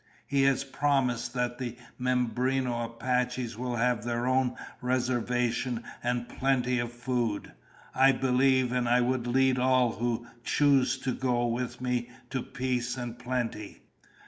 He 0.25 0.41
has 0.45 0.63
promised 0.63 1.35
that 1.35 1.59
the 1.59 1.77
Mimbreno 1.99 2.85
Apaches 2.85 3.55
will 3.55 3.75
have 3.75 4.03
their 4.03 4.25
own 4.25 4.55
reservation 4.81 5.83
and 6.01 6.27
plenty 6.27 6.79
of 6.79 6.91
food. 6.91 7.51
I 7.93 8.11
believe, 8.11 8.71
and 8.71 8.89
I 8.89 8.99
would 8.99 9.27
lead 9.27 9.59
all 9.59 9.91
who 9.99 10.25
choose 10.43 10.97
to 11.01 11.11
go 11.13 11.45
with 11.45 11.81
me 11.81 12.09
to 12.31 12.41
peace 12.41 12.97
and 12.97 13.19
plenty." 13.19 13.83